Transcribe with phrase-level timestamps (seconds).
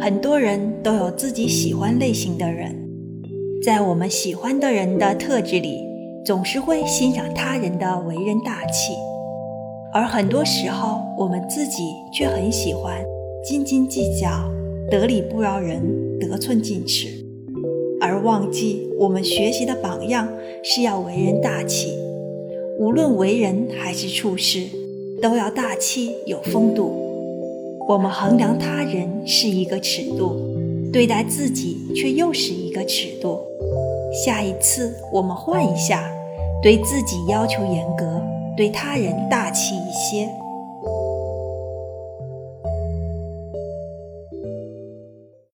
[0.00, 2.74] 很多人都有自己喜欢类型的人，
[3.62, 5.78] 在我们喜欢的人的特质里，
[6.24, 8.94] 总是会欣赏他人的为人大气，
[9.92, 13.04] 而很多时候我们自己却很喜欢
[13.44, 14.28] 斤斤计较、
[14.90, 17.08] 得理不饶人、得寸进尺，
[18.00, 20.28] 而忘记我们学习的榜样
[20.62, 21.92] 是要为人大气，
[22.78, 24.66] 无论为人还是处事，
[25.20, 27.09] 都要大气有风度。
[27.90, 30.36] 我们衡量他人是一个尺度，
[30.92, 33.40] 对待自己却又是一个尺度。
[34.24, 36.08] 下一次我们换一下，
[36.62, 38.22] 对自己要求严格，
[38.56, 40.28] 对他人大气一些。